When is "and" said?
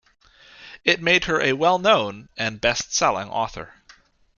2.35-2.59